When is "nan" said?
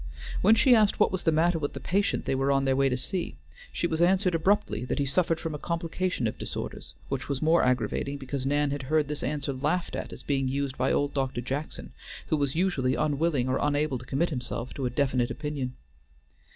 8.43-8.71